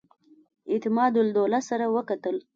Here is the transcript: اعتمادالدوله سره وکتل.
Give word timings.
اعتمادالدوله 0.71 1.59
سره 1.69 1.85
وکتل. 1.95 2.35